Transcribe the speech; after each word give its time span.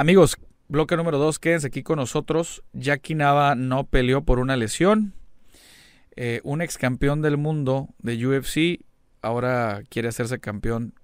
Amigos, 0.00 0.36
bloque 0.68 0.96
número 0.96 1.18
2, 1.18 1.40
quédense 1.40 1.66
aquí 1.66 1.82
con 1.82 1.96
nosotros. 1.96 2.62
Jackie 2.72 3.16
Nava 3.16 3.56
no 3.56 3.82
peleó 3.82 4.22
por 4.22 4.38
una 4.38 4.56
lesión. 4.56 5.12
Eh, 6.14 6.40
un 6.44 6.62
ex 6.62 6.78
campeón 6.78 7.20
del 7.20 7.36
mundo 7.36 7.88
de 7.98 8.24
UFC 8.24 8.84
ahora 9.22 9.82
quiere 9.90 10.06
hacerse 10.06 10.38
campeón 10.38 10.94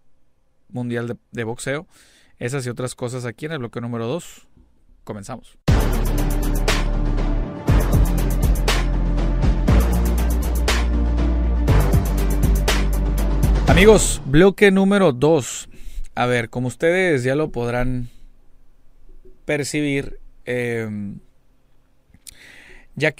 mundial 0.68 1.08
de, 1.08 1.16
de 1.32 1.42
boxeo. 1.42 1.88
Esas 2.38 2.64
y 2.66 2.70
otras 2.70 2.94
cosas 2.94 3.24
aquí 3.24 3.46
en 3.46 3.50
el 3.50 3.58
bloque 3.58 3.80
número 3.80 4.06
2. 4.06 4.46
Comenzamos. 5.02 5.58
Amigos, 13.66 14.22
bloque 14.24 14.70
número 14.70 15.12
2. 15.12 15.68
A 16.14 16.26
ver, 16.26 16.48
como 16.48 16.68
ustedes 16.68 17.24
ya 17.24 17.34
lo 17.34 17.50
podrán 17.50 18.08
percibir, 19.44 20.20
eh, 20.46 20.88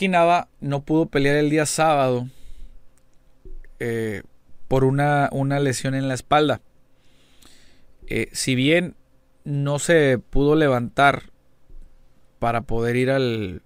Nava 0.09 0.49
no 0.61 0.85
pudo 0.85 1.07
pelear 1.07 1.37
el 1.37 1.51
día 1.51 1.67
sábado 1.67 2.29
eh, 3.81 4.23
por 4.69 4.85
una, 4.85 5.29
una, 5.33 5.61
lesión 5.61 5.95
en 5.95 6.09
la 6.09 6.15
espalda. 6.15 6.61
Eh, 8.07 8.29
si 8.33 8.55
bien 8.55 8.97
no 9.45 9.79
se 9.79 10.19
pudo 10.19 10.55
levantar 10.55 11.25
para 12.39 12.63
poder 12.63 12.97
ir 12.97 13.11
al, 13.11 13.63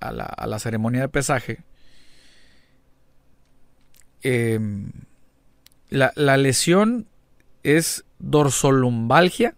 a, 0.00 0.12
la, 0.12 0.24
a, 0.24 0.46
la, 0.46 0.58
ceremonia 0.58 1.02
de 1.02 1.08
pesaje, 1.08 1.64
eh, 4.22 4.58
la, 5.88 6.12
la, 6.14 6.36
lesión 6.36 7.08
es 7.62 8.04
dorsolumbalgia, 8.18 9.56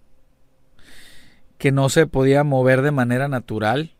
que 1.64 1.72
no 1.72 1.88
se 1.88 2.06
podía 2.06 2.44
mover 2.44 2.82
de 2.82 2.90
manera 2.90 3.26
natural, 3.26 3.94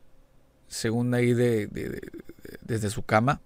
según 0.67 1.15
ahí 1.15 1.33
de, 1.33 1.67
de, 1.69 1.89
de, 1.89 2.03
desde 2.61 2.91
su 2.91 3.05
cama. 3.05 3.41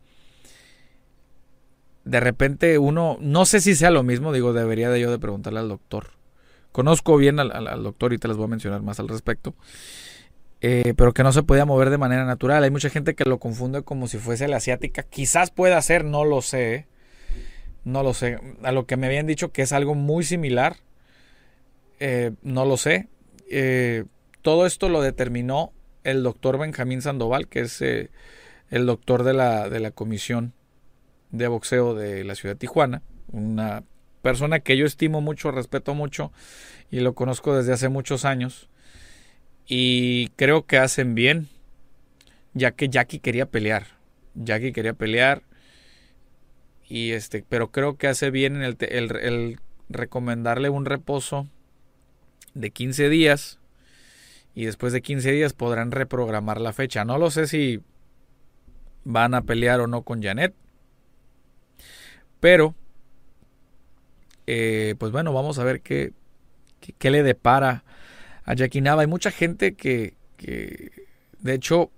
De 2.03 2.19
repente 2.19 2.79
uno, 2.79 3.17
no 3.21 3.45
sé 3.45 3.61
si 3.61 3.77
sea 3.77 3.93
lo 3.93 4.03
mismo, 4.03 4.33
digo, 4.33 4.53
debería 4.53 4.91
de 4.91 4.99
yo 4.99 5.13
de 5.13 5.21
preguntarle 5.21 5.61
al 5.61 5.69
doctor. 5.69 6.09
Conozco 6.73 7.17
bien 7.17 7.39
al 7.39 7.83
doctor 7.85 8.13
y 8.13 8.19
te 8.19 8.27
les 8.27 8.37
voy 8.37 8.47
a 8.47 8.49
mencionar 8.49 8.83
más 8.83 8.99
al 8.99 9.07
respecto. 9.07 9.55
Eh, 10.63 10.95
pero 10.97 11.15
que 11.15 11.23
no 11.23 11.31
se 11.31 11.45
podía 11.45 11.65
mover 11.65 11.91
de 11.91 11.99
manera 11.99 12.25
natural. 12.25 12.65
Hay 12.65 12.73
mucha 12.73 12.91
gente 12.91 13.15
que 13.15 13.23
lo 13.23 13.39
confunde 13.39 13.85
como 13.85 14.09
si 14.09 14.19
fuese 14.19 14.49
la 14.49 14.57
asiática. 14.57 15.05
Quizás 15.05 15.53
pueda 15.53 15.81
ser, 15.81 16.05
no 16.05 16.25
lo 16.25 16.43
sé. 16.43 16.89
No 17.85 18.03
lo 18.03 18.15
sé. 18.15 18.41
A 18.65 18.73
lo 18.73 18.85
que 18.85 18.97
me 18.97 19.07
habían 19.07 19.29
dicho 19.29 19.53
que 19.53 19.63
es 19.63 19.71
algo 19.71 19.95
muy 19.95 20.25
similar. 20.25 20.79
Eh, 22.01 22.33
no 22.43 22.65
lo 22.65 22.77
sé. 22.77 23.07
Eh, 23.51 24.05
todo 24.43 24.67
esto 24.67 24.89
lo 24.89 25.03
determinó 25.03 25.73
el 26.05 26.23
doctor 26.23 26.59
Benjamín 26.59 27.03
Sandoval, 27.03 27.49
que 27.49 27.61
es 27.61 27.81
eh, 27.83 28.11
el 28.71 28.87
doctor 28.87 29.23
de 29.25 29.35
la, 29.35 29.69
de 29.69 29.81
la 29.81 29.91
Comisión 29.91 30.53
de 31.31 31.49
Boxeo 31.49 31.95
de 31.95 32.25
la 32.25 32.35
ciudad 32.35 32.55
de 32.55 32.61
Tijuana. 32.61 33.03
Una 33.31 33.85
persona 34.23 34.61
que 34.61 34.77
yo 34.77 34.87
estimo 34.87 35.21
mucho, 35.21 35.51
respeto 35.51 35.95
mucho 35.95 36.33
y 36.91 37.01
lo 37.01 37.15
conozco 37.15 37.57
desde 37.57 37.73
hace 37.73 37.89
muchos 37.89 38.25
años. 38.25 38.69
Y 39.67 40.29
creo 40.37 40.65
que 40.65 40.79
hacen 40.79 41.15
bien, 41.15 41.49
ya 42.55 42.71
que 42.71 42.89
Jackie 42.89 43.19
quería 43.19 43.47
pelear. 43.47 43.87
Jackie 44.35 44.73
quería 44.73 44.95
pelear. 44.95 45.43
Y 46.89 47.11
este, 47.11 47.45
pero 47.47 47.71
creo 47.71 47.99
que 47.99 48.07
hace 48.07 48.31
bien 48.31 48.57
en 48.57 48.63
el, 48.63 48.77
el, 48.81 49.17
el 49.17 49.61
recomendarle 49.91 50.71
un 50.71 50.87
reposo 50.87 51.47
de 52.59 52.71
15 52.71 53.09
días. 53.09 53.59
Y 54.55 54.65
después 54.65 54.93
de 54.93 55.03
15 55.03 55.31
días 55.31 55.53
podrán 55.53 55.93
reprogramar 55.93 56.61
la 56.61 56.73
fecha. 56.73 57.05
No 57.05 57.19
lo 57.19 57.31
sé 57.31 57.47
si 57.47 57.81
van 59.05 59.35
a 59.35 59.43
pelear 59.43 59.81
o 59.81 59.87
no 59.87 60.03
con 60.03 60.23
Janet. 60.23 60.55
Pero, 62.41 62.75
eh, 64.47 64.95
pues 64.99 65.13
bueno, 65.13 65.33
vamos 65.33 65.59
a 65.59 65.65
ver 65.65 65.81
qué, 65.81 66.13
qué, 66.99 67.11
le 67.11 67.23
depara 67.23 67.85
a 68.45 68.55
Jackie 68.55 68.81
Nava. 68.81 69.03
Hay 69.03 69.07
mucha 69.07 69.31
gente 69.31 69.75
que, 69.75 70.15
que, 70.37 71.07
de 71.41 71.55
hecho, 71.55 71.91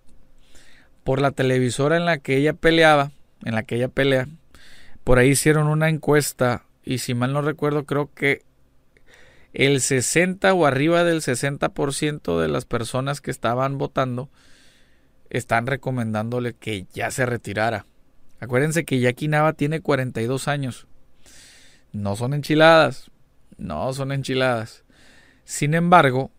por 1.04 1.20
la 1.20 1.30
televisora 1.30 1.96
en 1.96 2.04
la 2.04 2.18
que 2.18 2.36
ella 2.36 2.52
peleaba, 2.52 3.10
en 3.44 3.54
la 3.54 3.62
que 3.62 3.76
ella 3.76 3.88
pelea, 3.88 4.28
por 5.04 5.18
ahí 5.18 5.30
hicieron 5.30 5.66
una 5.66 5.88
encuesta 5.88 6.64
y 6.84 6.98
si 6.98 7.14
mal 7.14 7.32
no 7.32 7.42
recuerdo 7.42 7.84
creo 7.84 8.10
que 8.14 8.42
el 9.52 9.80
60 9.80 10.52
o 10.54 10.66
arriba 10.66 11.04
del 11.04 11.20
60% 11.20 12.40
de 12.40 12.48
las 12.48 12.64
personas 12.64 13.20
que 13.20 13.30
estaban 13.30 13.78
votando 13.78 14.30
están 15.28 15.66
recomendándole 15.66 16.54
que 16.54 16.86
ya 16.92 17.10
se 17.10 17.26
retirara. 17.26 17.86
Acuérdense 18.40 18.84
que 18.84 19.00
Jackie 19.00 19.28
Nava 19.28 19.52
tiene 19.52 19.80
42 19.80 20.48
años. 20.48 20.86
No 21.92 22.16
son 22.16 22.34
enchiladas. 22.34 23.10
No 23.58 23.92
son 23.92 24.12
enchiladas. 24.12 24.84
Sin 25.44 25.74
embargo, 25.74 26.30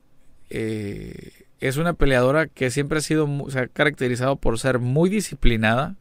eh, 0.49 1.45
es 1.59 1.77
una 1.77 1.93
peleadora 1.93 2.47
que 2.47 2.71
siempre 2.71 2.97
ha 2.97 3.01
sido, 3.01 3.27
se 3.49 3.59
ha 3.59 3.67
caracterizado 3.67 4.37
por 4.37 4.57
ser 4.57 4.79
muy 4.79 5.09
disciplinada 5.09 5.95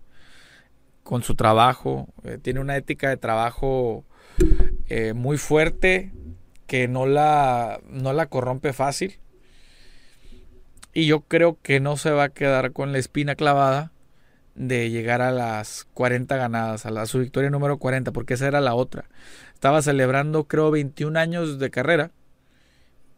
con 1.03 1.23
su 1.23 1.35
trabajo. 1.35 2.09
Eh, 2.25 2.39
tiene 2.41 2.61
una 2.61 2.77
ética 2.77 3.09
de 3.09 3.17
trabajo 3.17 4.05
eh, 4.89 5.13
muy 5.13 5.37
fuerte 5.37 6.13
que 6.71 6.87
no 6.87 7.05
la, 7.05 7.81
no 7.89 8.13
la 8.13 8.27
corrompe 8.27 8.73
fácil. 8.73 9.19
Y 10.95 11.07
yo 11.07 11.23
creo 11.23 11.59
que 11.61 11.81
no 11.81 11.97
se 11.97 12.13
va 12.13 12.23
a 12.23 12.29
quedar 12.29 12.71
con 12.71 12.93
la 12.93 12.99
espina 12.99 13.35
clavada 13.35 13.91
de 14.55 14.89
llegar 14.89 15.21
a 15.21 15.33
las 15.33 15.89
40 15.95 16.37
ganadas, 16.37 16.87
a, 16.87 16.93
la, 16.93 17.03
a 17.03 17.07
su 17.07 17.19
victoria 17.19 17.51
número 17.51 17.79
40, 17.79 18.13
porque 18.13 18.35
esa 18.35 18.47
era 18.47 18.61
la 18.61 18.77
otra. 18.77 19.07
Estaba 19.53 19.83
celebrando, 19.83 20.45
creo, 20.45 20.71
21 20.71 21.19
años 21.19 21.59
de 21.59 21.71
carrera 21.71 22.13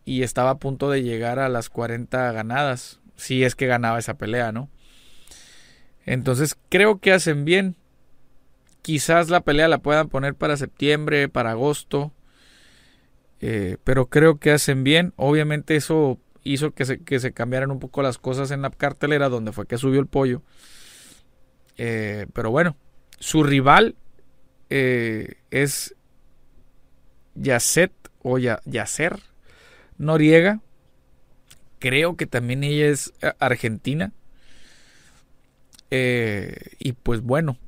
y 0.06 0.22
estaba 0.22 0.48
a 0.48 0.58
punto 0.58 0.88
de 0.88 1.02
llegar 1.02 1.38
a 1.38 1.50
las 1.50 1.68
40 1.68 2.32
ganadas, 2.32 3.00
si 3.16 3.44
es 3.44 3.54
que 3.54 3.66
ganaba 3.66 3.98
esa 3.98 4.14
pelea, 4.14 4.50
¿no? 4.52 4.70
Entonces 6.06 6.56
creo 6.70 7.00
que 7.00 7.12
hacen 7.12 7.44
bien. 7.44 7.76
Quizás 8.80 9.28
la 9.28 9.42
pelea 9.42 9.68
la 9.68 9.82
puedan 9.82 10.08
poner 10.08 10.36
para 10.36 10.56
septiembre, 10.56 11.28
para 11.28 11.50
agosto. 11.50 12.12
Eh, 13.44 13.76
pero 13.82 14.06
creo 14.06 14.38
que 14.38 14.52
hacen 14.52 14.84
bien. 14.84 15.12
Obviamente 15.16 15.74
eso 15.74 16.18
hizo 16.44 16.70
que 16.70 16.84
se, 16.84 17.00
que 17.02 17.18
se, 17.18 17.32
cambiaran 17.32 17.72
un 17.72 17.80
poco 17.80 18.00
las 18.00 18.16
cosas 18.16 18.52
en 18.52 18.62
la 18.62 18.70
cartelera, 18.70 19.28
donde 19.28 19.52
fue 19.52 19.66
que 19.66 19.78
subió 19.78 20.00
el 20.00 20.06
pollo. 20.06 20.42
Eh, 21.76 22.26
pero 22.32 22.52
bueno, 22.52 22.76
su 23.18 23.42
rival 23.42 23.96
eh, 24.70 25.34
es 25.50 25.96
Yacet 27.34 27.92
o 28.22 28.38
ya, 28.38 28.60
Yacer 28.64 29.18
Noriega. 29.98 30.60
Creo 31.80 32.16
que 32.16 32.26
también 32.26 32.62
ella 32.62 32.86
es 32.86 33.12
argentina. 33.40 34.12
y 35.90 36.92
pues 37.02 37.22
bueno, 37.22 37.58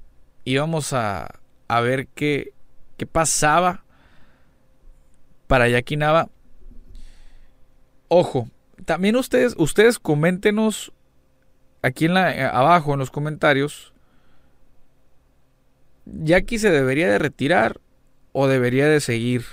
íbamos 0.45 0.93
a, 0.93 1.41
a 1.67 1.81
ver 1.81 2.06
qué, 2.15 2.53
qué 2.97 3.06
pasaba 3.06 3.84
para 5.47 5.69
Jackie 5.69 5.97
Nava. 5.97 6.28
Ojo, 8.09 8.49
también 8.84 9.16
ustedes, 9.16 9.55
ustedes 9.56 9.99
coméntenos 9.99 10.93
aquí 11.82 12.06
en 12.06 12.15
la, 12.15 12.49
abajo 12.50 12.93
en 12.93 12.99
los 12.99 13.10
comentarios. 13.10 13.93
Jackie 16.06 16.59
se 16.59 16.71
debería 16.71 17.10
de 17.10 17.19
retirar 17.19 17.81
o 18.32 18.47
debería 18.47 18.88
de 18.88 19.00
seguir. 19.00 19.44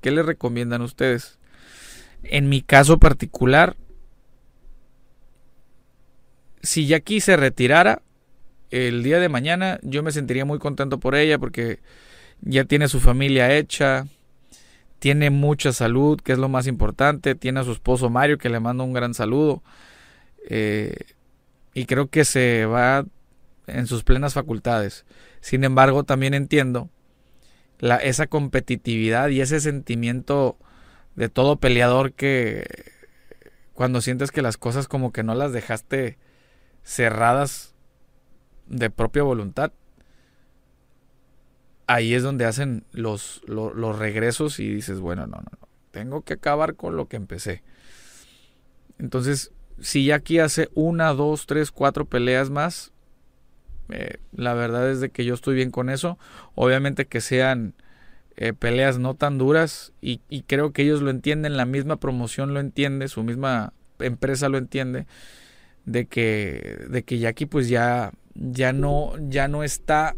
¿Qué 0.00 0.10
le 0.10 0.22
recomiendan 0.22 0.82
ustedes? 0.82 1.38
En 2.22 2.48
mi 2.48 2.60
caso 2.62 2.98
particular, 2.98 3.76
si 6.62 6.86
Jackie 6.86 7.20
se 7.20 7.36
retirara 7.36 8.02
el 8.70 9.02
día 9.02 9.20
de 9.20 9.28
mañana, 9.28 9.78
yo 9.82 10.02
me 10.02 10.12
sentiría 10.12 10.44
muy 10.44 10.58
contento 10.58 10.98
por 10.98 11.14
ella 11.14 11.38
porque 11.38 11.80
ya 12.40 12.64
tiene 12.64 12.88
su 12.88 13.00
familia 13.00 13.54
hecha, 13.56 14.06
tiene 14.98 15.30
mucha 15.30 15.72
salud, 15.72 16.20
que 16.20 16.32
es 16.32 16.38
lo 16.38 16.48
más 16.48 16.66
importante, 16.66 17.34
tiene 17.34 17.60
a 17.60 17.64
su 17.64 17.72
esposo 17.72 18.10
Mario, 18.10 18.38
que 18.38 18.48
le 18.48 18.60
mando 18.60 18.84
un 18.84 18.92
gran 18.92 19.14
saludo, 19.14 19.62
eh, 20.48 20.96
y 21.74 21.86
creo 21.86 22.08
que 22.08 22.24
se 22.24 22.66
va 22.66 23.04
en 23.66 23.86
sus 23.86 24.04
plenas 24.04 24.34
facultades. 24.34 25.04
Sin 25.40 25.64
embargo, 25.64 26.04
también 26.04 26.34
entiendo 26.34 26.88
la, 27.78 27.96
esa 27.96 28.26
competitividad 28.26 29.28
y 29.28 29.40
ese 29.40 29.60
sentimiento 29.60 30.56
de 31.14 31.28
todo 31.28 31.56
peleador 31.56 32.12
que 32.12 32.66
cuando 33.74 34.00
sientes 34.00 34.30
que 34.30 34.42
las 34.42 34.56
cosas 34.56 34.88
como 34.88 35.12
que 35.12 35.22
no 35.22 35.34
las 35.34 35.52
dejaste 35.52 36.18
cerradas 36.82 37.74
de 38.66 38.90
propia 38.90 39.22
voluntad, 39.22 39.72
ahí 41.86 42.14
es 42.14 42.22
donde 42.22 42.44
hacen 42.44 42.84
los, 42.92 43.42
los, 43.46 43.98
regresos 43.98 44.58
y 44.60 44.72
dices, 44.72 45.00
bueno, 45.00 45.26
no, 45.26 45.36
no, 45.36 45.50
no, 45.60 45.68
tengo 45.90 46.22
que 46.22 46.34
acabar 46.34 46.74
con 46.74 46.96
lo 46.96 47.08
que 47.08 47.16
empecé. 47.16 47.62
Entonces, 48.98 49.52
si 49.80 50.06
Jackie 50.06 50.40
hace 50.40 50.68
una, 50.74 51.12
dos, 51.12 51.46
tres, 51.46 51.70
cuatro 51.70 52.06
peleas 52.06 52.50
más, 52.50 52.92
eh, 53.90 54.18
la 54.32 54.54
verdad 54.54 54.90
es 54.90 55.00
de 55.00 55.10
que 55.10 55.24
yo 55.24 55.34
estoy 55.34 55.54
bien 55.54 55.70
con 55.70 55.90
eso. 55.90 56.18
Obviamente 56.54 57.06
que 57.06 57.20
sean 57.20 57.74
eh, 58.36 58.52
peleas 58.52 58.98
no 58.98 59.14
tan 59.14 59.38
duras 59.38 59.92
y, 60.00 60.18
creo 60.46 60.72
que 60.72 60.82
ellos 60.82 61.02
lo 61.02 61.10
entienden, 61.10 61.56
la 61.56 61.66
misma 61.66 61.96
promoción 61.96 62.54
lo 62.54 62.60
entiende, 62.60 63.08
su 63.08 63.22
misma 63.22 63.72
empresa 63.98 64.48
lo 64.48 64.58
entiende, 64.58 65.06
de 65.84 66.06
que, 66.06 66.84
de 66.90 67.02
que 67.04 67.18
Jackie 67.18 67.46
pues 67.46 67.68
ya, 67.68 68.12
ya, 68.34 68.72
no, 68.72 69.14
ya 69.28 69.48
no 69.48 69.62
está 69.62 70.16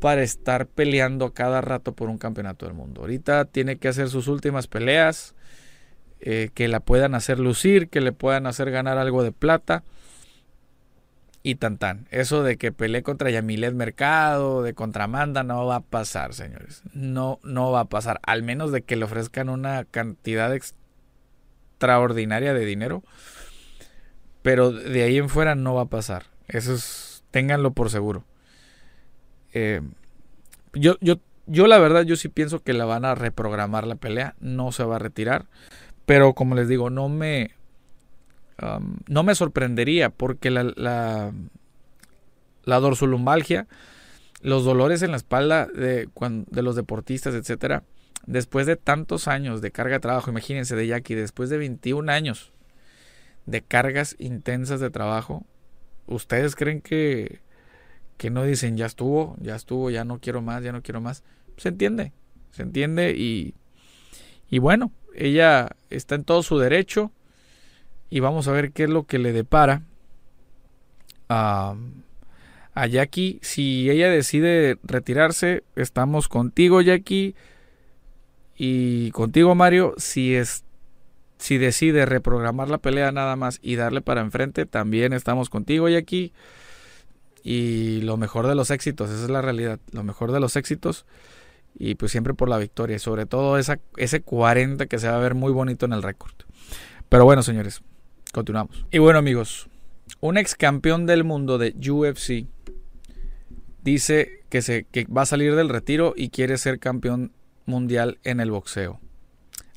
para 0.00 0.22
estar 0.22 0.66
peleando 0.66 1.32
cada 1.32 1.60
rato 1.60 1.92
por 1.92 2.08
un 2.08 2.18
campeonato 2.18 2.66
del 2.66 2.74
mundo. 2.74 3.02
Ahorita 3.02 3.44
tiene 3.44 3.76
que 3.76 3.88
hacer 3.88 4.08
sus 4.08 4.28
últimas 4.28 4.66
peleas, 4.66 5.34
eh, 6.20 6.50
que 6.54 6.68
la 6.68 6.80
puedan 6.80 7.14
hacer 7.14 7.38
lucir, 7.38 7.88
que 7.88 8.00
le 8.00 8.12
puedan 8.12 8.46
hacer 8.46 8.70
ganar 8.70 8.98
algo 8.98 9.22
de 9.22 9.32
plata 9.32 9.84
y 11.42 11.56
tan 11.56 11.78
tan. 11.78 12.06
Eso 12.10 12.42
de 12.42 12.58
que 12.58 12.72
pelee 12.72 13.02
contra 13.02 13.30
Yamilet 13.30 13.74
Mercado, 13.74 14.62
de 14.62 14.74
contramanda, 14.74 15.42
no 15.42 15.66
va 15.66 15.76
a 15.76 15.80
pasar, 15.80 16.34
señores. 16.34 16.82
No, 16.92 17.38
no 17.42 17.70
va 17.70 17.80
a 17.80 17.86
pasar. 17.86 18.20
Al 18.22 18.42
menos 18.42 18.72
de 18.72 18.82
que 18.82 18.96
le 18.96 19.04
ofrezcan 19.04 19.48
una 19.48 19.84
cantidad 19.84 20.54
extraordinaria 20.54 22.54
de 22.54 22.64
dinero. 22.64 23.02
Pero 24.42 24.72
de 24.72 25.02
ahí 25.02 25.18
en 25.18 25.28
fuera 25.28 25.54
no 25.54 25.74
va 25.74 25.82
a 25.82 25.86
pasar. 25.86 26.24
Eso 26.48 26.74
es, 26.74 27.24
ténganlo 27.30 27.72
por 27.72 27.90
seguro. 27.90 28.24
Eh, 29.52 29.80
yo, 30.74 30.96
yo, 31.00 31.16
yo 31.46 31.66
la 31.66 31.78
verdad, 31.78 32.02
yo 32.02 32.16
sí 32.16 32.28
pienso 32.28 32.62
que 32.62 32.72
la 32.72 32.84
van 32.84 33.04
a 33.04 33.14
reprogramar 33.14 33.86
la 33.86 33.96
pelea. 33.96 34.34
No 34.40 34.72
se 34.72 34.84
va 34.84 34.96
a 34.96 35.00
retirar. 35.00 35.46
Pero 36.06 36.34
como 36.34 36.54
les 36.54 36.68
digo, 36.68 36.88
no 36.88 37.08
me, 37.08 37.50
no 39.08 39.22
me 39.22 39.34
sorprendería 39.34 40.10
porque 40.10 40.50
la, 40.50 40.64
la, 40.74 41.32
la, 42.64 42.80
dorsolumbalgia, 42.80 43.66
los 44.40 44.64
dolores 44.64 45.02
en 45.02 45.10
la 45.10 45.18
espalda 45.18 45.66
de, 45.66 46.08
de 46.50 46.62
los 46.62 46.76
deportistas, 46.76 47.34
etcétera, 47.34 47.84
después 48.26 48.66
de 48.66 48.76
tantos 48.76 49.28
años 49.28 49.60
de 49.60 49.70
carga 49.70 49.96
de 49.96 50.00
trabajo, 50.00 50.30
imagínense 50.30 50.74
de 50.74 50.86
Jackie, 50.86 51.14
después 51.14 51.50
de 51.50 51.58
21 51.58 52.10
años 52.10 52.52
de 53.46 53.62
cargas 53.62 54.16
intensas 54.18 54.80
de 54.80 54.90
trabajo, 54.90 55.46
¿ustedes 56.06 56.56
creen 56.56 56.80
que, 56.80 57.40
que 58.18 58.28
no 58.30 58.44
dicen 58.44 58.76
ya 58.76 58.84
estuvo, 58.84 59.36
ya 59.40 59.56
estuvo, 59.56 59.88
ya 59.90 60.04
no 60.04 60.18
quiero 60.18 60.42
más, 60.42 60.62
ya 60.62 60.72
no 60.72 60.82
quiero 60.82 61.00
más? 61.00 61.22
Se 61.56 61.70
entiende, 61.70 62.12
se 62.50 62.62
entiende 62.62 63.12
y, 63.12 63.54
y 64.50 64.58
bueno, 64.58 64.92
ella 65.14 65.70
está 65.88 66.16
en 66.16 66.24
todo 66.24 66.42
su 66.42 66.58
derecho 66.58 67.10
y 68.10 68.20
vamos 68.20 68.48
a 68.48 68.52
ver 68.52 68.72
qué 68.72 68.84
es 68.84 68.90
lo 68.90 69.04
que 69.04 69.18
le 69.18 69.32
depara 69.32 69.82
a, 71.28 71.74
a 72.74 72.86
Jackie. 72.86 73.38
Si 73.42 73.90
ella 73.90 74.10
decide 74.10 74.78
retirarse, 74.82 75.62
estamos 75.76 76.28
contigo, 76.28 76.80
Jackie. 76.80 77.34
Y 78.56 79.10
contigo, 79.12 79.54
Mario. 79.54 79.94
Si 79.98 80.34
es 80.34 80.64
si 81.38 81.56
decide 81.56 82.04
reprogramar 82.04 82.68
la 82.68 82.78
pelea 82.78 83.12
nada 83.12 83.36
más 83.36 83.60
y 83.62 83.76
darle 83.76 84.00
para 84.00 84.20
enfrente, 84.20 84.66
también 84.66 85.12
estamos 85.12 85.50
contigo, 85.50 85.88
Jackie. 85.88 86.32
Y 87.42 88.00
lo 88.02 88.16
mejor 88.16 88.46
de 88.46 88.54
los 88.54 88.70
éxitos, 88.70 89.10
esa 89.10 89.24
es 89.24 89.30
la 89.30 89.42
realidad. 89.42 89.80
Lo 89.92 90.02
mejor 90.02 90.32
de 90.32 90.40
los 90.40 90.56
éxitos. 90.56 91.06
Y 91.78 91.94
pues 91.94 92.12
siempre 92.12 92.34
por 92.34 92.48
la 92.48 92.58
victoria. 92.58 92.96
Y 92.96 93.00
sobre 93.00 93.26
todo 93.26 93.58
esa, 93.58 93.78
ese 93.96 94.22
40 94.22 94.86
que 94.86 94.98
se 94.98 95.08
va 95.08 95.16
a 95.16 95.20
ver 95.20 95.34
muy 95.34 95.52
bonito 95.52 95.86
en 95.86 95.92
el 95.92 96.02
récord. 96.02 96.32
Pero 97.08 97.24
bueno, 97.24 97.42
señores, 97.42 97.82
Continuamos. 98.32 98.84
Y 98.90 98.98
bueno, 98.98 99.18
amigos, 99.18 99.68
un 100.20 100.36
ex 100.36 100.54
campeón 100.54 101.06
del 101.06 101.24
mundo 101.24 101.56
de 101.58 101.74
UFC 101.74 102.46
dice 103.82 104.42
que, 104.50 104.60
se, 104.60 104.84
que 104.84 105.06
va 105.06 105.22
a 105.22 105.26
salir 105.26 105.54
del 105.54 105.70
retiro 105.70 106.12
y 106.14 106.28
quiere 106.28 106.58
ser 106.58 106.78
campeón 106.78 107.32
mundial 107.64 108.18
en 108.24 108.40
el 108.40 108.50
boxeo. 108.50 109.00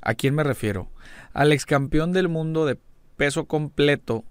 ¿A 0.02 0.16
quién 0.16 0.36
me 0.36 0.44
refiero? 0.44 0.90
Al 1.34 1.54
ex 1.54 1.66
campeón 1.66 2.12
del 2.12 2.28
mundo 2.28 2.66
de 2.66 2.78
peso 3.16 3.46
completo 3.46 4.26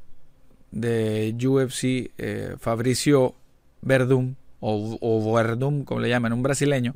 de 0.71 1.35
UFC, 1.37 2.13
eh, 2.19 2.57
Fabricio 2.59 3.35
Verdum, 3.83 4.35
o, 4.61 4.99
o 5.01 5.35
Verdum, 5.35 5.85
como 5.85 6.01
le 6.01 6.09
llaman, 6.09 6.33
un 6.33 6.43
brasileño, 6.43 6.95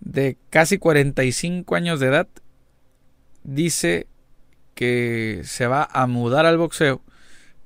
de 0.00 0.36
casi 0.50 0.78
45 0.78 1.74
años 1.74 2.00
de 2.00 2.06
edad, 2.08 2.28
dice 3.42 4.06
que 4.74 5.40
se 5.44 5.66
va 5.66 5.88
a 5.90 6.06
mudar 6.06 6.46
al 6.46 6.58
boxeo 6.58 7.00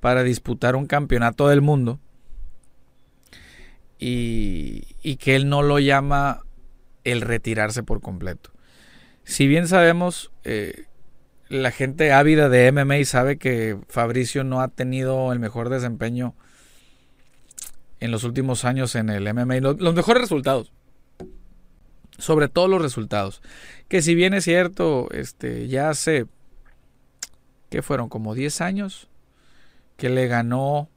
para 0.01 0.23
disputar 0.23 0.77
un 0.77 0.87
campeonato 0.87 1.49
del 1.49 1.61
mundo 1.61 1.99
y, 3.99 5.17
que 5.17 5.37
él 5.37 5.49
no 5.49 5.63
lo 5.63 5.79
llama 5.79 6.41
el 7.05 7.21
retirarse 7.21 7.83
por 7.83 8.01
completo. 8.01 8.51
Si 9.25 9.47
bien 9.47 9.69
sabemos, 9.69 10.33
eh, 10.45 10.87
la 11.51 11.73
gente 11.73 12.13
ávida 12.13 12.49
de 12.49 12.71
MMA 12.71 13.05
sabe 13.05 13.37
que 13.37 13.77
Fabricio 13.89 14.45
no 14.45 14.61
ha 14.61 14.69
tenido 14.69 15.33
el 15.33 15.41
mejor 15.41 15.69
desempeño 15.69 16.35
en 17.99 18.13
los 18.13 18.23
últimos 18.23 18.65
años 18.65 18.95
en 18.95 19.11
el 19.11 19.35
MMA, 19.35 19.57
los, 19.57 19.95
mejores 19.95 20.23
resultados. 20.23 20.73
Sobre 22.19 22.49
todo 22.49 22.69
los 22.69 22.81
resultados. 22.81 23.43
Que 23.89 24.01
si 24.01 24.15
bien 24.15 24.33
es 24.33 24.45
cierto, 24.45 25.09
este, 25.11 25.67
ya 25.67 25.91
hace 25.91 26.27
que 27.69 27.83
fueron 27.83 28.09
como 28.09 28.35
10 28.35 28.61
años, 28.61 29.09
que 29.97 30.09
le 30.09 30.29
ganó 30.29 30.89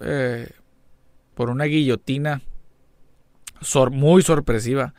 eh, 0.00 0.50
por 1.34 1.50
una 1.50 1.64
guillotina 1.64 2.42
muy 3.92 4.22
sorpresiva 4.22 4.92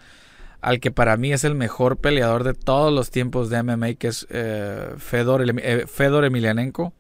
al 0.62 0.80
que 0.80 0.92
para 0.92 1.18
mí 1.18 1.34
es 1.34 1.44
el 1.44 1.56
mejor 1.56 1.98
peleador 1.98 2.44
de 2.44 2.54
todos 2.54 2.94
los 2.94 3.10
tiempos 3.10 3.50
de 3.50 3.64
MMA, 3.64 3.96
que 3.96 4.08
es 4.08 4.28
eh, 4.30 4.94
Fedor, 4.98 5.44
eh, 5.60 5.88
Fedor 5.88 6.24
Emelianenko. 6.24 6.94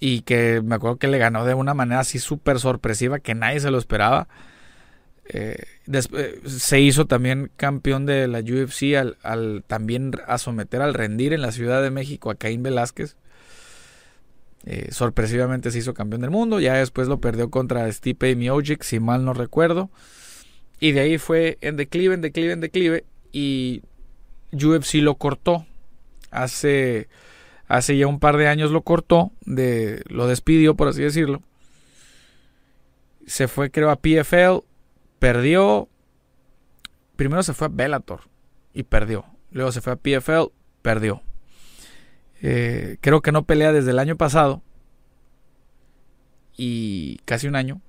Y 0.00 0.22
que 0.22 0.62
me 0.64 0.76
acuerdo 0.76 0.96
que 0.96 1.08
le 1.08 1.18
ganó 1.18 1.44
de 1.44 1.54
una 1.54 1.74
manera 1.74 2.00
así 2.00 2.18
súper 2.18 2.60
sorpresiva 2.60 3.18
que 3.18 3.34
nadie 3.34 3.60
se 3.60 3.70
lo 3.70 3.78
esperaba. 3.78 4.28
Eh, 5.26 5.62
eh, 5.92 6.40
se 6.46 6.80
hizo 6.80 7.06
también 7.06 7.50
campeón 7.56 8.06
de 8.06 8.26
la 8.28 8.38
UFC 8.38 8.94
al, 8.96 9.64
también 9.66 10.12
someter 10.38 10.80
al 10.80 10.94
rendir 10.94 11.34
en 11.34 11.42
la 11.42 11.52
Ciudad 11.52 11.82
de 11.82 11.90
México 11.90 12.30
a 12.30 12.36
Caín 12.36 12.62
Velázquez. 12.62 13.16
Sorpresivamente 14.90 15.70
se 15.70 15.78
hizo 15.78 15.94
campeón 15.94 16.22
del 16.22 16.30
mundo. 16.30 16.60
Ya 16.60 16.74
después 16.74 17.08
lo 17.08 17.20
perdió 17.20 17.50
contra 17.50 17.90
Stipe 17.90 18.34
Miocic, 18.36 18.82
si 18.82 19.00
mal 19.00 19.24
no 19.24 19.34
recuerdo. 19.34 19.90
Y 20.80 20.92
de 20.92 21.00
ahí 21.00 21.18
fue 21.18 21.58
en 21.60 21.76
declive, 21.76 22.14
en 22.14 22.20
declive, 22.20 22.52
en 22.52 22.60
declive. 22.60 23.04
Y 23.32 23.82
UFC 24.52 24.94
lo 24.96 25.16
cortó. 25.16 25.66
Hace, 26.30 27.08
hace 27.66 27.96
ya 27.96 28.06
un 28.06 28.20
par 28.20 28.36
de 28.36 28.48
años 28.48 28.70
lo 28.70 28.82
cortó. 28.82 29.32
De, 29.44 30.02
lo 30.08 30.26
despidió, 30.26 30.74
por 30.74 30.88
así 30.88 31.02
decirlo. 31.02 31.42
Se 33.26 33.48
fue, 33.48 33.70
creo, 33.70 33.90
a 33.90 33.96
PFL 33.96 34.68
Perdió. 35.18 35.88
Primero 37.16 37.42
se 37.42 37.54
fue 37.54 37.66
a 37.66 37.70
Bellator 37.70 38.20
y 38.72 38.84
perdió. 38.84 39.24
Luego 39.50 39.72
se 39.72 39.80
fue 39.80 39.94
a 39.94 39.96
PFL, 39.96 40.52
perdió. 40.82 41.22
Eh, 42.40 42.98
creo 43.00 43.20
que 43.20 43.32
no 43.32 43.44
pelea 43.44 43.72
desde 43.72 43.90
el 43.90 43.98
año 43.98 44.16
pasado. 44.16 44.62
Y 46.56 47.18
casi 47.24 47.48
un 47.48 47.56
año. 47.56 47.80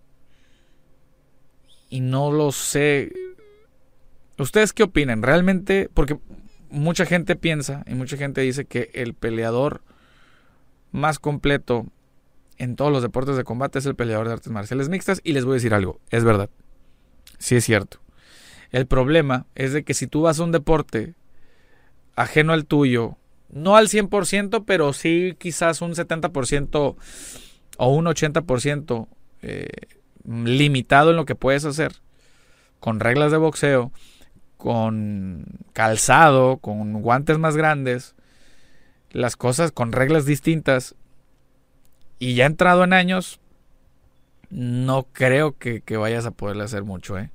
Y 1.90 2.02
no 2.02 2.32
lo 2.32 2.52
sé. 2.52 3.12
¿Ustedes 4.38 4.74
qué 4.74 4.84
opinan? 4.84 5.22
Realmente, 5.22 5.90
porque 5.94 6.20
mucha 6.70 7.06
gente 7.06 7.36
piensa 7.36 7.84
y 7.88 7.96
mucha 7.96 8.16
gente 8.16 8.42
dice 8.42 8.66
que 8.66 8.92
el 8.94 9.14
peleador 9.14 9.82
más 10.92 11.20
completo 11.20 11.88
en 12.58 12.76
todos 12.76 12.92
los 12.92 13.02
deportes 13.02 13.38
de 13.38 13.44
combate 13.44 13.80
es 13.80 13.86
el 13.86 13.96
peleador 13.96 14.28
de 14.28 14.34
artes 14.34 14.52
marciales 14.52 14.90
mixtas. 14.90 15.22
Y 15.24 15.34
les 15.34 15.46
voy 15.46 15.54
a 15.54 15.56
decir 15.56 15.74
algo, 15.74 16.00
es 16.10 16.24
verdad. 16.24 16.50
Sí 17.38 17.56
es 17.56 17.66
cierto. 17.66 18.00
El 18.72 18.86
problema 18.86 19.48
es 19.56 19.74
de 19.74 19.84
que 19.84 19.94
si 19.94 20.08
tú 20.08 20.22
vas 20.22 20.40
a 20.40 20.44
un 20.44 20.52
deporte 20.52 21.16
ajeno 22.16 22.54
al 22.54 22.66
tuyo, 22.66 23.18
no 23.50 23.76
al 23.76 23.88
100%, 23.88 24.64
pero 24.66 24.94
sí 24.94 25.36
quizás 25.40 25.82
un 25.82 25.94
70% 25.94 26.96
o 27.78 27.90
un 27.90 28.06
80% 28.06 29.08
eh, 29.42 29.68
limitado 30.26 31.12
en 31.12 31.16
lo 31.16 31.26
que 31.26 31.36
puedes 31.36 31.66
hacer, 31.66 31.94
con 32.80 33.00
reglas 33.00 33.32
de 33.32 33.38
boxeo, 33.38 33.92
con 34.58 35.46
calzado, 35.74 36.58
con 36.58 37.02
guantes 37.02 37.38
más 37.38 37.56
grandes, 37.56 38.16
las 39.12 39.36
cosas 39.36 39.72
con 39.72 39.92
reglas 39.92 40.26
distintas, 40.26 40.96
y 42.20 42.36
ya 42.36 42.46
entrado 42.46 42.84
en 42.84 42.94
años, 42.94 43.40
no 44.50 45.08
creo 45.14 45.58
que, 45.58 45.82
vayas 45.98 46.26
a 46.26 46.32
poderle 46.32 46.64
hacer 46.64 46.84
mucho. 46.84 47.18
¿eh? 47.18 47.32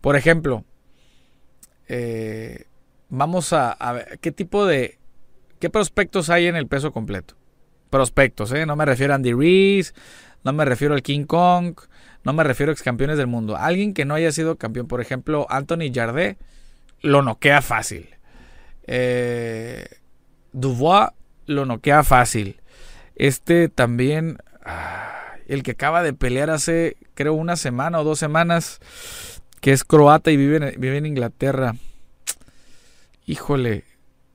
Por 0.00 0.16
ejemplo, 0.16 0.64
eh, 1.88 2.66
vamos 3.10 3.52
a, 3.52 3.76
ver 3.92 4.18
qué 4.20 4.32
tipo 4.32 4.64
de 4.66 4.98
¿Qué 5.64 5.70
prospectos 5.70 6.28
hay 6.28 6.46
en 6.46 6.56
el 6.56 6.66
peso 6.66 6.92
completo? 6.92 7.36
Prospectos, 7.88 8.52
¿eh? 8.52 8.66
No 8.66 8.76
me 8.76 8.84
refiero 8.84 9.14
a 9.14 9.16
Andy 9.16 9.32
Reese, 9.32 9.94
no 10.44 10.52
me 10.52 10.66
refiero 10.66 10.92
al 10.92 11.02
King 11.02 11.24
Kong, 11.24 11.74
no 12.24 12.32
me 12.32 12.42
refiero 12.42 12.70
a 12.70 12.72
ex 12.72 12.82
campeones 12.82 13.18
del 13.18 13.26
mundo. 13.26 13.56
Alguien 13.56 13.94
que 13.94 14.04
no 14.04 14.14
haya 14.14 14.32
sido 14.32 14.56
campeón, 14.56 14.88
por 14.88 15.00
ejemplo, 15.00 15.46
Anthony 15.50 15.92
Jardé, 15.92 16.38
lo 17.00 17.22
noquea 17.22 17.60
fácil. 17.62 18.08
Eh, 18.86 19.86
Dubois 20.52 21.10
lo 21.46 21.66
noquea 21.66 22.02
fácil. 22.02 22.60
Este 23.16 23.68
también, 23.68 24.38
el 25.46 25.62
que 25.62 25.72
acaba 25.72 26.02
de 26.02 26.14
pelear 26.14 26.50
hace, 26.50 26.96
creo, 27.14 27.34
una 27.34 27.56
semana 27.56 28.00
o 28.00 28.04
dos 28.04 28.18
semanas, 28.18 28.80
que 29.60 29.72
es 29.72 29.84
croata 29.84 30.30
y 30.30 30.36
vive 30.36 30.56
en, 30.56 30.80
vive 30.80 30.96
en 30.96 31.06
Inglaterra. 31.06 31.74
Híjole, 33.26 33.84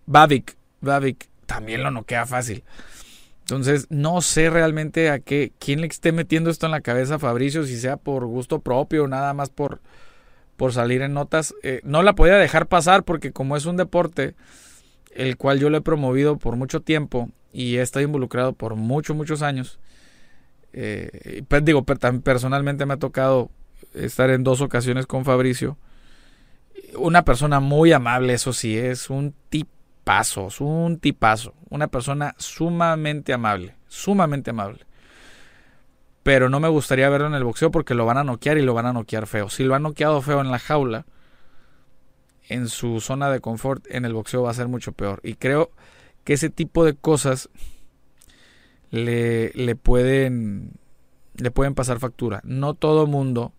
Babic, 0.05 0.55
Babic, 0.81 1.27
también 1.45 1.83
lo 1.83 1.91
noquea 1.91 2.25
fácil. 2.25 2.63
Entonces, 3.51 3.87
no 3.89 4.21
sé 4.21 4.49
realmente 4.49 5.09
a 5.09 5.19
qué, 5.19 5.51
quién 5.59 5.81
le 5.81 5.87
esté 5.87 6.11
metiendo 6.11 6.49
esto 6.49 6.65
en 6.65 6.71
la 6.71 6.81
cabeza 6.81 7.15
a 7.15 7.19
Fabricio, 7.19 7.65
si 7.65 7.79
sea 7.79 7.97
por 7.97 8.25
gusto 8.25 8.59
propio 8.59 9.05
o 9.05 9.07
nada 9.07 9.33
más 9.33 9.49
por, 9.49 9.81
por 10.55 10.73
salir 10.73 11.01
en 11.01 11.13
notas. 11.13 11.55
Eh, 11.63 11.81
no 11.83 12.03
la 12.03 12.13
podía 12.13 12.35
dejar 12.35 12.67
pasar 12.67 13.03
porque 13.03 13.31
como 13.31 13.57
es 13.57 13.65
un 13.65 13.77
deporte, 13.77 14.35
el 15.15 15.37
cual 15.37 15.59
yo 15.59 15.69
lo 15.69 15.77
he 15.77 15.81
promovido 15.81 16.37
por 16.37 16.55
mucho 16.55 16.81
tiempo 16.81 17.29
y 17.51 17.77
he 17.77 17.81
estado 17.81 18.05
involucrado 18.05 18.53
por 18.53 18.75
muchos, 18.75 19.15
muchos 19.15 19.41
años. 19.41 19.79
Eh, 20.73 21.43
pues 21.47 21.65
digo, 21.65 21.83
personalmente 21.83 22.85
me 22.85 22.93
ha 22.93 22.97
tocado 22.97 23.49
estar 23.93 24.29
en 24.29 24.43
dos 24.43 24.61
ocasiones 24.61 25.07
con 25.07 25.25
Fabricio. 25.25 25.77
Una 26.95 27.23
persona 27.23 27.59
muy 27.59 27.91
amable, 27.91 28.33
eso 28.33 28.53
sí, 28.53 28.77
es 28.77 29.09
un 29.09 29.33
tipazo, 29.49 29.78
un 30.59 30.99
tipazo. 30.99 31.53
Una 31.69 31.87
persona 31.87 32.33
sumamente 32.37 33.33
amable, 33.33 33.75
sumamente 33.87 34.49
amable. 34.49 34.85
Pero 36.23 36.49
no 36.49 36.59
me 36.59 36.67
gustaría 36.67 37.09
verlo 37.09 37.27
en 37.27 37.35
el 37.35 37.43
boxeo 37.43 37.71
porque 37.71 37.93
lo 37.93 38.05
van 38.05 38.17
a 38.17 38.23
noquear 38.23 38.57
y 38.57 38.63
lo 38.63 38.73
van 38.73 38.87
a 38.87 38.93
noquear 38.93 39.27
feo. 39.27 39.49
Si 39.49 39.63
lo 39.63 39.75
han 39.75 39.83
noqueado 39.83 40.21
feo 40.21 40.41
en 40.41 40.51
la 40.51 40.59
jaula, 40.59 41.05
en 42.47 42.67
su 42.67 42.99
zona 42.99 43.29
de 43.29 43.39
confort 43.39 43.85
en 43.89 44.05
el 44.05 44.13
boxeo 44.13 44.43
va 44.43 44.51
a 44.51 44.55
ser 44.55 44.67
mucho 44.67 44.91
peor. 44.91 45.21
Y 45.23 45.35
creo 45.35 45.71
que 46.23 46.33
ese 46.33 46.49
tipo 46.49 46.83
de 46.83 46.95
cosas 46.95 47.49
le, 48.89 49.51
le 49.53 49.75
pueden 49.75 50.73
le 51.35 51.51
pueden 51.51 51.75
pasar 51.75 51.99
factura. 51.99 52.41
No 52.43 52.73
todo 52.73 53.05
mundo 53.05 53.53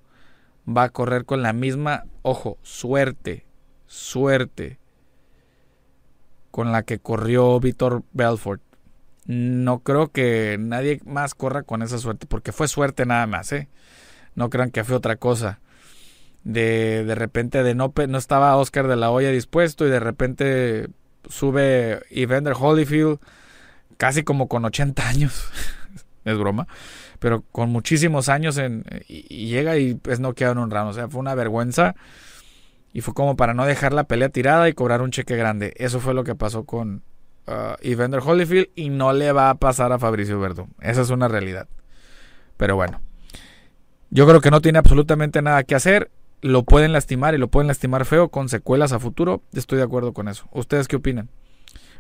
va 0.67 0.85
a 0.85 0.89
correr 0.91 1.25
con 1.25 1.43
la 1.43 1.53
misma, 1.53 2.05
ojo, 2.23 2.59
suerte, 2.63 3.47
suerte 3.87 4.80
con 6.51 6.73
la 6.73 6.83
que 6.83 6.99
corrió 6.99 7.61
Víctor 7.61 8.03
Belfort. 8.13 8.63
No 9.27 9.81
creo 9.81 10.11
que 10.11 10.57
nadie 10.59 11.01
más 11.05 11.35
corra 11.35 11.63
con 11.63 11.83
esa 11.83 11.99
suerte, 11.99 12.27
porque 12.27 12.53
fue 12.53 12.69
suerte 12.69 13.07
nada 13.07 13.27
más, 13.27 13.53
¿eh? 13.53 13.69
No 14.35 14.51
crean 14.51 14.71
que 14.71 14.85
fue 14.85 14.97
otra 14.97 15.17
cosa 15.17 15.61
de, 16.45 17.05
de 17.05 17.15
repente 17.15 17.63
de 17.63 17.75
no, 17.75 17.93
no 18.09 18.19
estaba 18.19 18.57
Oscar 18.57 18.89
de 18.89 18.97
la 18.97 19.11
Hoya 19.11 19.31
dispuesto 19.31 19.87
y 19.87 19.91
de 19.91 20.01
repente 20.01 20.89
sube 21.29 22.03
Evander 22.11 22.55
Holyfield 22.59 23.19
casi 23.97 24.23
como 24.23 24.49
con 24.49 24.65
80 24.65 25.09
años. 25.09 25.51
es 26.25 26.39
broma. 26.39 26.67
Pero 27.19 27.43
con 27.53 27.71
muchísimos 27.71 28.29
años 28.31 28.57
en, 28.57 28.85
y, 29.07 29.49
llega 29.49 29.77
y 29.77 29.95
pues 29.95 30.21
no 30.21 30.35
queda 30.35 30.53
en 30.53 30.59
un 30.59 30.71
round. 30.71 30.91
O 30.91 30.95
sea, 30.95 31.09
fue 31.09 31.21
una 31.21 31.35
vergüenza. 31.35 31.95
Y 32.93 33.03
fue 33.03 33.15
como 33.15 33.37
para 33.37 33.55
no 33.55 33.67
dejar 33.67 33.93
la 33.93 34.05
pelea 34.05 34.29
tirada 34.29 34.69
y 34.69 34.73
cobrar 34.73 35.03
un 35.03 35.11
cheque 35.11 35.37
grande. 35.37 35.75
Eso 35.77 36.01
fue 36.01 36.15
lo 36.15 36.25
que 36.25 36.35
pasó 36.35 36.65
con 36.65 37.03
uh, 37.47 37.75
Evander 37.81 38.21
Holyfield 38.25 38.69
y 38.75 38.89
no 38.89 39.13
le 39.13 39.33
va 39.33 39.51
a 39.51 39.55
pasar 39.55 39.93
a 39.93 39.99
Fabricio 39.99 40.41
Verdú. 40.41 40.69
Esa 40.81 41.03
es 41.03 41.11
una 41.11 41.29
realidad. 41.29 41.69
Pero 42.57 42.77
bueno. 42.77 43.01
Yo 44.11 44.27
creo 44.27 44.41
que 44.41 44.51
no 44.51 44.61
tiene 44.61 44.79
absolutamente 44.79 45.41
nada 45.41 45.63
que 45.63 45.77
hacer 45.77 46.11
lo 46.43 46.63
pueden 46.63 46.93
lastimar 46.93 47.35
y 47.35 47.39
lo 47.39 47.49
pueden 47.49 47.69
lastimar 47.69 48.05
feo 48.05 48.29
con 48.29 48.49
secuelas 48.49 48.93
a 48.93 48.99
futuro. 48.99 49.43
Estoy 49.53 49.79
de 49.79 49.85
acuerdo 49.85 50.13
con 50.13 50.29
eso. 50.29 50.47
¿Ustedes 50.53 50.89
qué 50.89 50.97
opinan? 50.97 51.29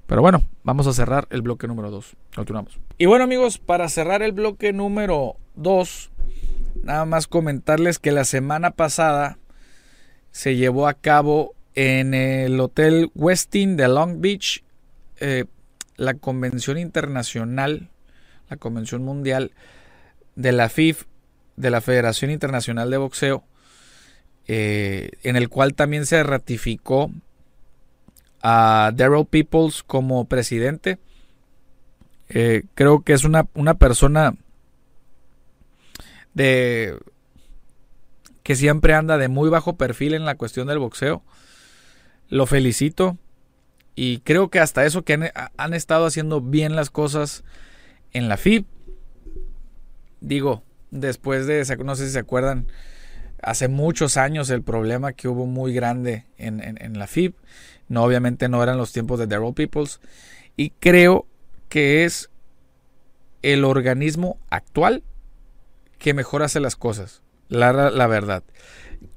Pero 0.06 0.22
bueno, 0.22 0.42
vamos 0.64 0.86
a 0.86 0.92
cerrar 0.92 1.26
el 1.30 1.42
bloque 1.42 1.68
número 1.68 1.90
2. 1.90 2.16
Continuamos. 2.34 2.78
Y 2.98 3.06
bueno 3.06 3.24
amigos, 3.24 3.58
para 3.58 3.88
cerrar 3.88 4.22
el 4.22 4.32
bloque 4.32 4.72
número 4.72 5.36
2, 5.54 6.10
nada 6.82 7.04
más 7.04 7.26
comentarles 7.26 7.98
que 7.98 8.12
la 8.12 8.24
semana 8.24 8.72
pasada 8.72 9.38
se 10.30 10.56
llevó 10.56 10.88
a 10.88 10.94
cabo 10.94 11.54
en 11.74 12.14
el 12.14 12.58
Hotel 12.60 13.10
Westin 13.14 13.76
de 13.76 13.88
Long 13.88 14.20
Beach 14.20 14.62
eh, 15.20 15.44
la 15.96 16.14
convención 16.14 16.78
internacional, 16.78 17.90
la 18.48 18.56
convención 18.56 19.02
mundial 19.02 19.52
de 20.34 20.52
la 20.52 20.68
FIF, 20.68 21.04
de 21.56 21.70
la 21.70 21.80
Federación 21.80 22.30
Internacional 22.30 22.90
de 22.90 22.96
Boxeo, 22.96 23.44
eh, 24.46 25.10
en 25.22 25.36
el 25.36 25.48
cual 25.48 25.74
también 25.74 26.06
se 26.06 26.22
ratificó 26.22 27.10
a 28.42 28.92
Daryl 28.94 29.26
Peoples 29.26 29.82
como 29.82 30.24
presidente. 30.24 30.98
Eh, 32.30 32.62
creo 32.74 33.02
que 33.02 33.12
es 33.12 33.24
una, 33.24 33.46
una 33.54 33.74
persona 33.74 34.34
de 36.32 36.98
que 38.50 38.56
siempre 38.56 38.94
anda 38.94 39.16
de 39.16 39.28
muy 39.28 39.48
bajo 39.48 39.76
perfil 39.76 40.12
en 40.12 40.24
la 40.24 40.34
cuestión 40.34 40.66
del 40.66 40.80
boxeo. 40.80 41.22
Lo 42.30 42.46
felicito 42.46 43.16
y 43.94 44.18
creo 44.22 44.50
que 44.50 44.58
hasta 44.58 44.84
eso 44.84 45.04
que 45.04 45.30
han, 45.56 45.72
estado 45.72 46.04
haciendo 46.04 46.40
bien 46.40 46.74
las 46.74 46.90
cosas 46.90 47.44
en 48.12 48.28
la 48.28 48.36
FIB. 48.36 48.64
Digo, 50.20 50.64
después 50.90 51.46
de, 51.46 51.64
no 51.84 51.94
sé 51.94 52.06
si 52.06 52.12
se 52.14 52.18
acuerdan, 52.18 52.66
hace 53.40 53.68
muchos 53.68 54.16
años 54.16 54.50
el 54.50 54.64
problema 54.64 55.12
que 55.12 55.28
hubo 55.28 55.46
muy 55.46 55.72
grande 55.72 56.26
en, 56.36 56.98
la 56.98 57.06
FIB. 57.06 57.34
No, 57.86 58.02
obviamente 58.02 58.48
no 58.48 58.64
eran 58.64 58.78
los 58.78 58.90
tiempos 58.90 59.20
de 59.20 59.28
Daryl 59.28 59.54
Peoples. 59.54 60.00
Y 60.56 60.70
creo 60.70 61.24
que 61.68 62.04
es 62.04 62.30
el 63.42 63.64
organismo 63.64 64.40
actual 64.50 65.04
que 66.00 66.14
mejor 66.14 66.42
hace 66.42 66.58
las 66.58 66.74
cosas. 66.74 67.22
La, 67.50 67.72
la 67.90 68.06
verdad. 68.06 68.42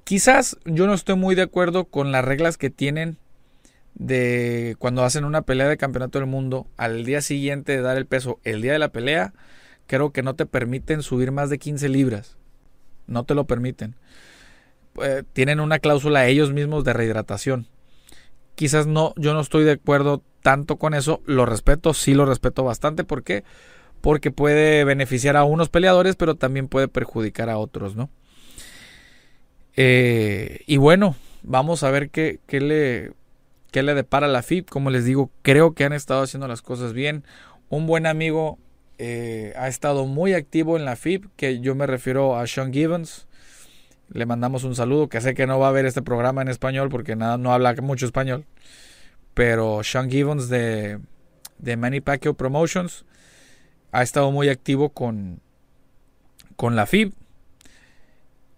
Quizás 0.03 0.57
yo 0.65 0.85
no 0.85 0.93
estoy 0.93 1.15
muy 1.15 1.35
de 1.35 1.43
acuerdo 1.43 1.85
con 1.85 2.11
las 2.11 2.25
reglas 2.25 2.57
que 2.57 2.69
tienen 2.69 3.17
de 3.95 4.75
cuando 4.79 5.05
hacen 5.05 5.23
una 5.23 5.43
pelea 5.43 5.69
de 5.69 5.77
campeonato 5.77 6.19
del 6.19 6.27
mundo 6.27 6.67
al 6.75 7.05
día 7.05 7.21
siguiente 7.21 7.71
de 7.71 7.81
dar 7.81 7.95
el 7.95 8.05
peso, 8.05 8.39
el 8.43 8.61
día 8.61 8.73
de 8.73 8.79
la 8.79 8.89
pelea, 8.89 9.33
creo 9.87 10.11
que 10.11 10.23
no 10.23 10.35
te 10.35 10.45
permiten 10.45 11.03
subir 11.03 11.31
más 11.31 11.49
de 11.49 11.59
15 11.59 11.87
libras 11.87 12.37
no 13.07 13.23
te 13.23 13.35
lo 13.35 13.45
permiten. 13.45 13.95
Eh, 15.01 15.23
tienen 15.33 15.59
una 15.59 15.79
cláusula 15.79 16.27
ellos 16.27 16.53
mismos 16.53 16.83
de 16.83 16.93
rehidratación. 16.93 17.67
Quizás 18.55 18.85
no, 18.85 19.13
yo 19.17 19.33
no 19.33 19.39
estoy 19.39 19.63
de 19.63 19.73
acuerdo 19.73 20.23
tanto 20.41 20.77
con 20.77 20.93
eso, 20.93 21.21
lo 21.25 21.45
respeto, 21.45 21.93
sí 21.93 22.13
lo 22.13 22.25
respeto 22.25 22.63
bastante, 22.63 23.03
¿por 23.03 23.23
qué? 23.23 23.43
Porque 24.01 24.29
puede 24.29 24.83
beneficiar 24.83 25.37
a 25.37 25.45
unos 25.45 25.69
peleadores, 25.69 26.15
pero 26.15 26.35
también 26.35 26.67
puede 26.67 26.87
perjudicar 26.87 27.49
a 27.49 27.57
otros, 27.57 27.95
¿no? 27.95 28.09
Eh, 29.75 30.61
y 30.67 30.77
bueno, 30.77 31.15
vamos 31.41 31.83
a 31.83 31.91
ver 31.91 32.09
qué, 32.09 32.39
qué, 32.47 32.61
le, 32.61 33.13
qué 33.71 33.83
le 33.83 33.93
depara 33.93 34.27
la 34.27 34.43
FIP. 34.43 34.69
Como 34.69 34.89
les 34.89 35.05
digo, 35.05 35.31
creo 35.41 35.73
que 35.73 35.83
han 35.83 35.93
estado 35.93 36.23
haciendo 36.23 36.47
las 36.47 36.61
cosas 36.61 36.93
bien. 36.93 37.23
Un 37.69 37.87
buen 37.87 38.05
amigo 38.05 38.59
eh, 38.97 39.53
ha 39.57 39.67
estado 39.67 40.05
muy 40.05 40.33
activo 40.33 40.77
en 40.77 40.85
la 40.85 40.95
FIB, 40.95 41.29
que 41.35 41.59
yo 41.59 41.75
me 41.75 41.87
refiero 41.87 42.37
a 42.37 42.45
Sean 42.47 42.71
Gibbons. 42.71 43.27
Le 44.09 44.25
mandamos 44.25 44.63
un 44.63 44.75
saludo, 44.75 45.09
que 45.09 45.21
sé 45.21 45.33
que 45.33 45.47
no 45.47 45.59
va 45.59 45.69
a 45.69 45.71
ver 45.71 45.85
este 45.85 46.01
programa 46.01 46.41
en 46.41 46.49
español 46.49 46.89
porque 46.89 47.15
nada, 47.15 47.37
no 47.37 47.51
habla 47.51 47.73
mucho 47.81 48.05
español. 48.05 48.45
Pero 49.33 49.83
Sean 49.83 50.11
Gibbons 50.11 50.49
de, 50.49 50.99
de 51.57 51.77
Manny 51.77 52.01
Pacquiao 52.01 52.35
Promotions 52.35 53.05
ha 53.91 54.03
estado 54.03 54.31
muy 54.31 54.49
activo 54.49 54.89
con, 54.89 55.41
con 56.55 56.75
la 56.75 56.85
FIB. 56.85 57.13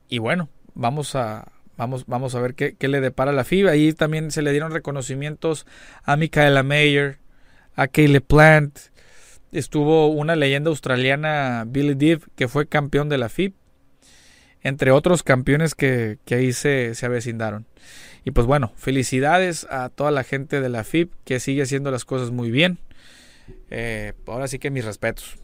Y 0.09 0.19
bueno, 0.19 0.49
vamos 0.75 1.15
a, 1.15 1.51
vamos, 1.77 2.05
vamos 2.05 2.35
a 2.35 2.41
ver 2.41 2.53
qué, 2.53 2.75
qué, 2.75 2.87
le 2.87 3.01
depara 3.01 3.31
la 3.31 3.43
FIB. 3.43 3.67
Ahí 3.67 3.93
también 3.93 4.31
se 4.31 4.41
le 4.41 4.51
dieron 4.51 4.71
reconocimientos 4.71 5.65
a 6.03 6.15
Michaela 6.15 6.63
Mayer, 6.63 7.17
a 7.75 7.87
Caleb 7.87 8.23
Plant, 8.23 8.77
estuvo 9.51 10.07
una 10.07 10.35
leyenda 10.35 10.69
australiana, 10.69 11.63
Billy 11.67 11.95
Div, 11.95 12.27
que 12.35 12.47
fue 12.47 12.67
campeón 12.67 13.09
de 13.09 13.17
la 13.17 13.29
FIB, 13.29 13.53
entre 14.61 14.91
otros 14.91 15.23
campeones 15.23 15.75
que, 15.75 16.17
ahí 16.29 16.53
se, 16.53 16.95
se, 16.95 17.05
avecindaron. 17.05 17.65
Y 18.23 18.31
pues 18.31 18.47
bueno, 18.47 18.73
felicidades 18.75 19.67
a 19.69 19.89
toda 19.89 20.11
la 20.11 20.23
gente 20.23 20.59
de 20.59 20.69
la 20.69 20.83
FIB 20.83 21.11
que 21.23 21.39
sigue 21.39 21.61
haciendo 21.61 21.91
las 21.91 22.05
cosas 22.05 22.31
muy 22.31 22.51
bien. 22.51 22.79
Eh, 23.69 24.13
ahora 24.25 24.47
sí 24.47 24.57
que 24.57 24.71
mis 24.71 24.83
respetos. 24.83 25.37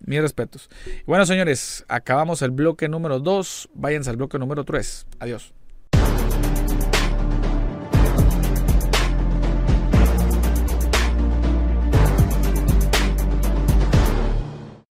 Mis 0.00 0.20
respetos. 0.20 0.70
Bueno, 1.06 1.26
señores, 1.26 1.84
acabamos 1.88 2.42
el 2.42 2.50
bloque 2.50 2.88
número 2.88 3.18
2. 3.18 3.70
Váyanse 3.74 4.10
al 4.10 4.16
bloque 4.16 4.38
número 4.38 4.64
3. 4.64 5.06
Adiós. 5.20 5.52